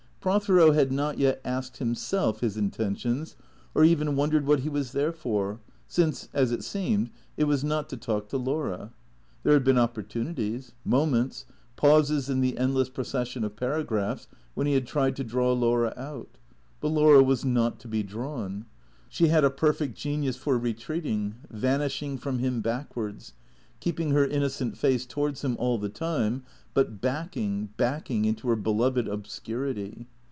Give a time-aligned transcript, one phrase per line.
[0.21, 3.35] Prothero had not yet asked himself his intentions
[3.73, 7.89] or even wondered what he was there for, since, as it seemed, it was not
[7.89, 8.93] to talk to Laura.
[9.41, 14.85] There had been opportunities, moments, pauses in the endless procession of paragraphs, when he had
[14.85, 16.37] tried to draw Laura out;
[16.81, 18.65] but Laura was not to be drawn.
[19.09, 23.33] She had a perfect genius for retreating, vanishing from him back wards,
[23.79, 26.43] keeping her innocent face towards him all the time,
[26.75, 30.07] but backing, backing into her beloved obscurity.